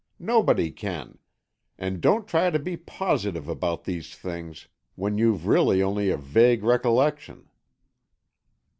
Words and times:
Nobody 0.17 0.71
can. 0.71 1.19
And 1.77 2.01
don't 2.01 2.27
try 2.27 2.49
to 2.49 2.57
be 2.57 2.75
positive 2.75 3.47
about 3.47 3.83
these 3.83 4.15
things 4.15 4.67
when 4.95 5.19
you've 5.19 5.45
really 5.45 5.83
only 5.83 6.09
a 6.09 6.17
vague 6.17 6.63
recollection." 6.63 7.47